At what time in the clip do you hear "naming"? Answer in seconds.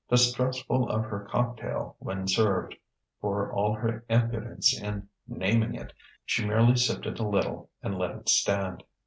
5.27-5.75